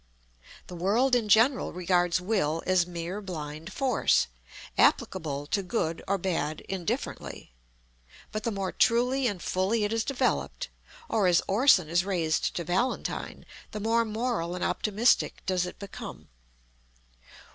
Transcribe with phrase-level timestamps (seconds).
[0.65, 4.25] The world in general regards Will as mere blind force,
[4.75, 7.53] applicable to good or bad indifferently.
[8.31, 10.69] But the more truly and fully it is developed,
[11.07, 16.29] or as Orson is raised to Valentine, the more moral and optimistic does it become.